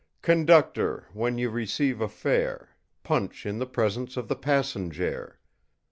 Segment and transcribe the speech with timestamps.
[0.23, 5.37] Conductor, when you receive a fare, Punch in the presence of the passenjare!